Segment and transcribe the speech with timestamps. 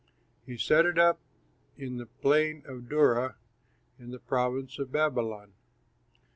[0.47, 1.19] He set it up
[1.77, 3.35] in the plain of Dura,
[3.99, 5.53] in the province of Babylon.